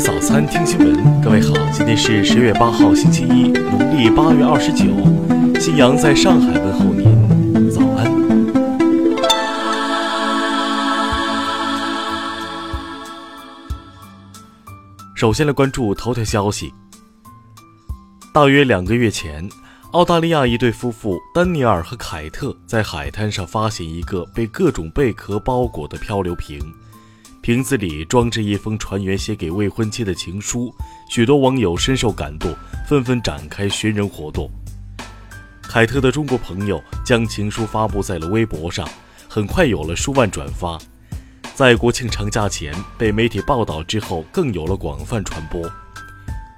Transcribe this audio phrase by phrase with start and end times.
[0.00, 1.20] 早餐，听新闻。
[1.20, 4.84] 各位好，今天是十月八号，星期一，农历八月二十九。
[5.58, 8.06] 新阳在上海问候您，早安。
[15.16, 16.72] 首先来关注头条消息。
[18.32, 19.48] 大约两个月前，
[19.90, 26.60] 澳大利亚一对夫妇丹尼尔和凯特在海滩上发现一个被各种贝壳包裹的漂流瓶。
[27.48, 30.70] 瓶子里装着一封船员写给未婚妻的情书，
[31.08, 32.54] 许多网友深受感动，
[32.86, 34.50] 纷纷展开寻人活动。
[35.62, 38.86] 凯特的中国朋友将情书发布在了微博上，
[39.30, 40.78] 很快有了数万转发。
[41.54, 45.62] 在国庆长假前被媒体报道之后，更有了广泛传播。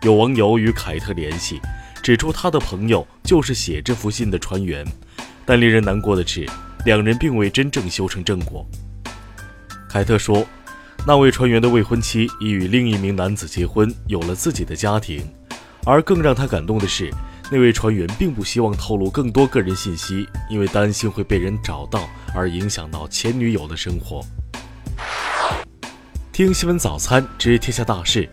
[0.02, 1.60] 有网友与凯特联系，
[2.02, 4.84] 指出他的朋友就是写这封信的船员，
[5.46, 6.45] 但令人难过的是，
[6.84, 8.66] 两人并未真正修成正果。
[9.88, 10.45] 凯特说。
[11.06, 15.23] 那位船员的未婚妻已与另一名男子结婚，有了自己的家庭。
[15.87, 17.10] 而更让他感动的是，
[17.51, 24.23] 那位船员并不希望透露更多个人信息，因为担心会被人找到而影响到前女友的生活。
[26.32, 28.28] 听新闻早餐知天下大事。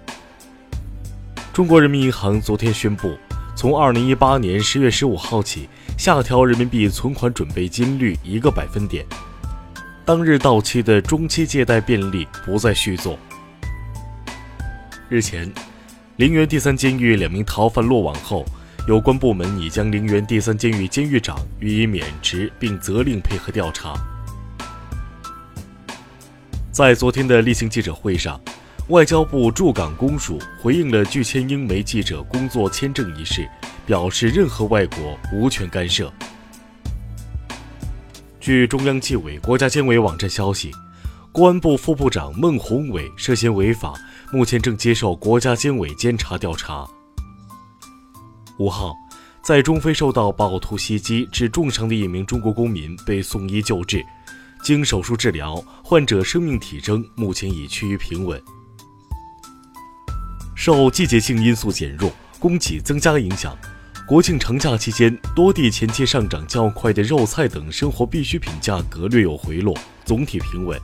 [1.54, 3.18] 中国人民银行昨天宣布，
[3.56, 9.06] 从二零一八年十月十五号起，下调人民币存款准备金率一个百分点。
[10.08, 13.20] 当日到期的中期借贷便利不再续作。
[15.10, 15.52] 日前，
[16.16, 18.46] 陵园第三监狱两名逃犯落网后，
[18.88, 23.96] 有关部门已将陵园第三监狱监狱长予以免职，并责令配合调查。
[26.72, 28.40] 在昨天的例行记者会上，
[28.88, 33.46] 外交部驻港公署回应了拒签英媒记者工作签证一事，
[33.86, 36.10] 表示任何外国无权干涉。
[38.48, 40.72] 据中央纪委国家监委网站消息，
[41.34, 43.94] 公安部副部长孟宏伟涉嫌违法，
[44.31, 46.88] 目前正接受国家监委监察调查。
[48.58, 48.95] 五号，
[49.44, 54.02] 在中非受到暴徒袭击致重伤的一名中国公民被送医救治，
[54.64, 58.42] 经手术治疗，患者生命体征目前已趋于平稳。
[60.55, 63.58] 受季节性因素减弱、供给增加的影响。
[64.08, 70.80] 国庆长假期间，多地前期上涨较快的肉菜等生活必需品价格略有回落，总体平稳。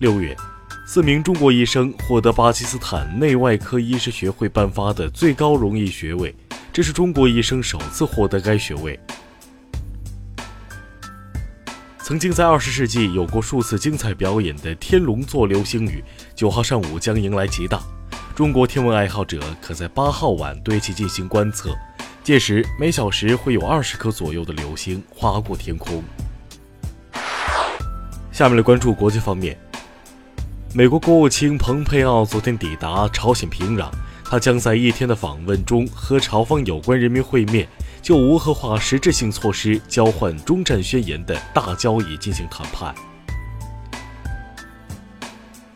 [0.00, 0.36] 六月，
[0.84, 6.34] 四名中国医生获得巴基斯坦内外科医师学会颁发的最高荣誉学位，
[6.72, 8.98] 这是中国医生首次获得该学位。
[12.02, 16.02] 曾经在二十世纪有过数次精彩表演的天龙座流星雨，
[16.34, 17.80] 九号上午将迎来极大。
[18.34, 21.76] 中国天文爱好者可在八号晚对其进行观测，
[22.24, 26.02] 届时每小时会有二十颗左右的流星划过天空。
[28.32, 29.58] 下面来关注国际方面，
[30.72, 33.90] 美国国务卿蓬佩奥昨天抵达朝鲜平壤，
[34.24, 37.68] 他将在一天的访问中和朝方有关人民会面，
[38.00, 42.94] 就无核化实质性措施交换终战宣言的大交易进行谈判。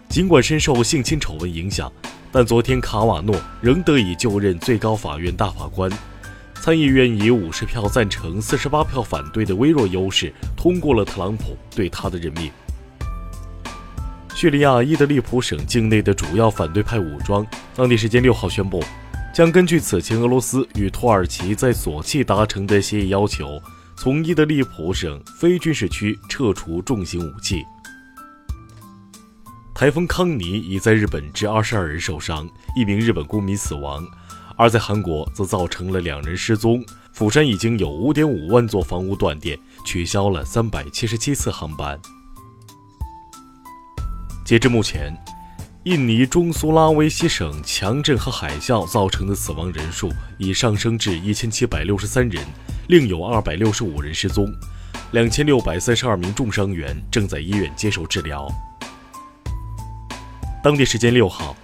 [0.09, 1.92] 尽管深受性侵丑闻影响。
[2.37, 5.89] 但昨天，卡瓦诺仍得以就任最高法院大法官。
[6.56, 12.50] 参议院以五十票赞成、四十八票反对的微弱优势通过了特朗普对他的任命。
[14.34, 17.47] 叙利亚伊德利卜省境内的主要反对派武装，
[17.77, 18.83] 当地时间六号宣布，
[19.33, 23.62] 将根据此前俄罗斯与土耳其在索契达成的协议要求，
[23.95, 27.65] 从伊德利卜省非军事区撤除重型武器。
[29.75, 34.05] 台风康尼已在日本致二十二人受伤，一名日本公民死亡；
[34.57, 36.81] 而在韩国则造成了两人失踪。
[37.12, 41.99] 釜山已经有五点五万座房屋断电，取消了三百七十七次航班。
[44.45, 45.13] 截至目前，
[45.83, 50.09] 印尼中苏拉威西省强震和海啸造成的死亡人数
[50.39, 52.45] 已上升至一千七百六十三人，
[52.87, 54.47] 另有二百六十五人失踪，
[55.11, 58.48] 两千六百三十二名重伤员正在医院接受治疗。
[60.65, 61.55] 当地时间六号，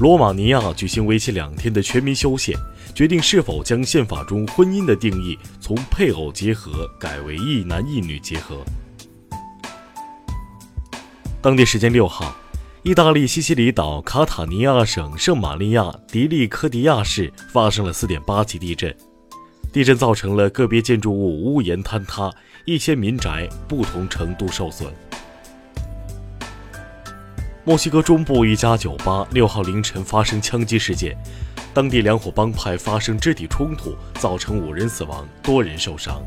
[0.00, 2.56] 罗马尼亚举行为期两天的全民修宪，
[2.94, 8.64] 决定是否将宪法中婚姻的定义从配偶结合改为一男一女结合。
[11.42, 12.34] 当地时间六号，
[12.82, 18.96] 意大利西西里岛卡塔尼亚省圣玛利亚迪利科迪亚市发生了四点八级地震，
[19.70, 22.32] 地震造成了个别建筑物屋檐坍塌，
[22.64, 24.90] 一些民宅不同程度受损。
[27.66, 31.18] 墨西哥中部一家酒吧六号凌晨发生枪击事件，
[31.74, 36.22] 当地两伙帮派发生肢体冲突，造成五人死亡，多人受伤。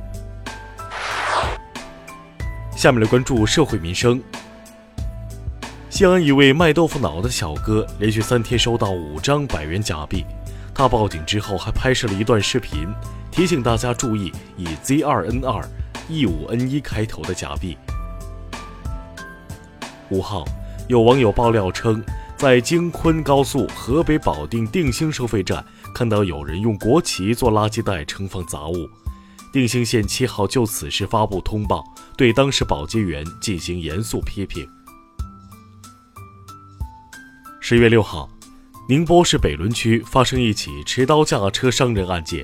[2.76, 4.22] 下面来关注社会民生。
[5.90, 10.26] 西安一位卖豆腐脑的小哥连续三天收到五张百元假币，
[10.76, 12.86] 他报警之后还拍摄了一段视频，
[13.32, 15.64] 提醒大家注意以 Z2N2、
[16.10, 17.78] E5N1 开头的假币。
[20.10, 20.44] 五号，
[20.90, 22.04] 有网友爆料称，
[22.36, 25.64] 在京昆高速河北保定定兴收费站
[25.94, 28.90] 看到有人用国旗做垃圾袋盛放杂物。
[29.54, 31.84] 定兴县七号就此事发布通报，
[32.18, 34.68] 对当时保洁员进行严肃批评。
[37.60, 38.28] 十月六号，
[38.88, 42.44] 宁波市北仑区发生一起持刀驾车伤人案件，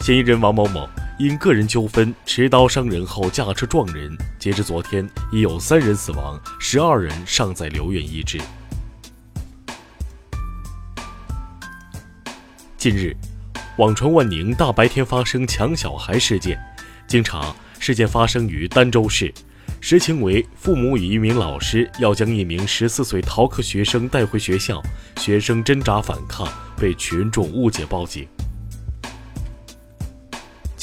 [0.00, 0.88] 嫌疑人王某某
[1.18, 8.38] 因个人纠纷持刀伤人后驾车撞人，截至昨天已有三人死亡，十二人尚在留院医治。
[12.76, 13.16] 近日，
[13.78, 16.56] 网传万宁大白天发生抢小孩事件，
[17.08, 19.32] 经查，事件发生于儋州市。
[19.80, 24.82] 实情为父母与一名老师要将一名十四岁逃课学生带回学校，
[25.18, 26.46] 学生挣扎反抗，
[26.76, 28.26] 被群众误解报警。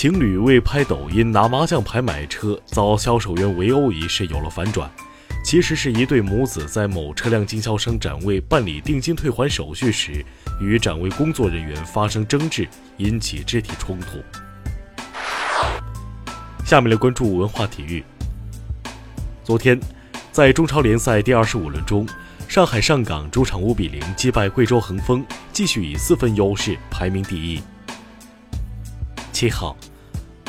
[0.03, 4.91] 情侣为拍抖音拿麻将牌买车遭销售员围殴一事有了反转，
[5.45, 10.21] 其实是一对母子在某车辆经销商展位办理定金退还手续时，
[10.59, 12.67] 与展位工作人员发生争执，
[12.97, 14.21] 引起肢体冲突。
[16.65, 18.03] 下面来关注文化体育。
[19.41, 19.79] 昨天，
[20.33, 22.05] 在中超联赛第二十五轮中，
[22.49, 27.61] 上海上港主场五比零击败贵州恒丰，继续以四分优势排名第一。
[29.31, 29.75] 七号，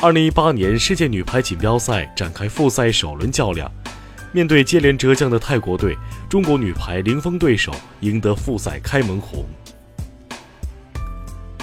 [0.05, 3.67] 二零一八年世界女排锦标赛展开复赛首轮较量，
[4.31, 5.97] 面对接连折将的泰国队，
[6.29, 9.43] 中国女排零封对手，赢得复赛开门红。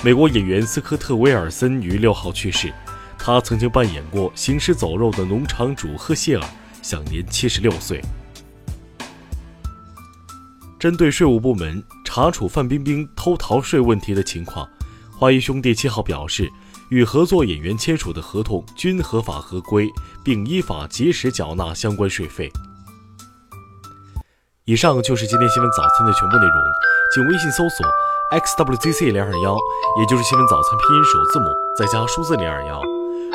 [0.03, 2.73] 美国演员斯科特·威尔森于六号去世，
[3.17, 6.45] 他曾经扮演过行尸走肉的农场主赫谢尔。
[6.83, 8.03] 享年七十六岁。
[10.81, 14.69] 针对税务部门查处范冰冰偷逃税问题的情况，
[15.17, 16.51] 华谊兄弟七号表示，
[16.93, 19.91] 与合作演员签署的合同均合法合规，
[20.23, 22.53] 并依法及时缴纳相关税费。
[24.67, 26.57] 以上就是今天新闻早餐的全部内容，
[27.15, 27.87] 请微信搜索
[28.39, 29.57] xwzc 零二幺，
[30.01, 31.47] 也就是新闻早餐拼音首字母
[31.79, 32.79] 再加数字零二幺。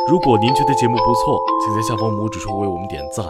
[0.07, 3.25] 如果您觉得节目不错，请在下方拇指处为我们点赞。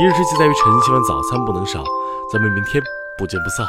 [0.00, 1.84] 一日之计在于晨，希望早餐不能少。
[2.32, 2.82] 咱们明天
[3.18, 3.66] 不见不散。